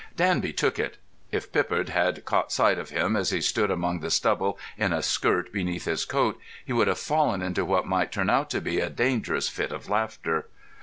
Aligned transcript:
Danby 0.17 0.51
took 0.51 0.79
it. 0.79 0.97
If 1.31 1.51
Pippard 1.51 1.89
had 1.89 2.25
caught 2.25 2.51
sight 2.51 2.79
of 2.79 2.89
him 2.89 3.15
as 3.15 3.29
he 3.29 3.39
stood 3.39 3.69
among 3.69 3.99
the 3.99 4.09
stubble 4.09 4.57
in 4.75 4.93
a 4.93 5.03
skirt 5.03 5.53
beneath 5.53 5.85
his 5.85 6.05
coat 6.05 6.39
he 6.65 6.73
would 6.73 6.87
have 6.87 6.97
fallen 6.97 7.43
into 7.43 7.63
what 7.63 7.85
might 7.85 8.11
turn 8.11 8.27
out 8.27 8.49
to 8.49 8.61
be 8.61 8.79
a 8.79 8.89
dangerous 8.89 9.47
fit 9.47 9.71
of 9.71 9.89
laughter. 9.89 10.47